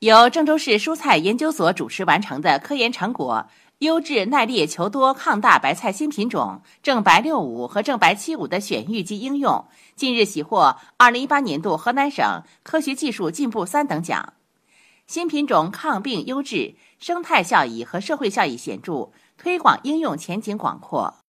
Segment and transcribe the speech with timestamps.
[0.00, 3.46] 由郑州市蔬菜研究所主持完成的科研成果
[3.80, 9.66] 优质耐裂球多抗大白菜新品种正白六五和正白七五的选育及应用
[9.96, 14.32] 近日喜获二零一八年度河南省科学技术进步三等奖。
[15.06, 21.18] 新品种抗病优质生态效益和社会效益显著推广应用前景广阔。